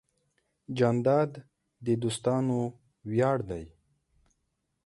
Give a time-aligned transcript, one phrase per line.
[0.77, 1.31] جانداد
[1.85, 2.59] د دوستانو
[3.09, 3.65] ویاړ دی.